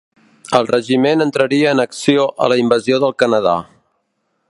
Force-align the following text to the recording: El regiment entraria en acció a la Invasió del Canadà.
El 0.59 0.69
regiment 0.69 1.21
entraria 1.27 1.75
en 1.77 1.83
acció 1.85 2.27
a 2.47 2.51
la 2.53 2.61
Invasió 2.65 3.01
del 3.05 3.17
Canadà. 3.25 3.59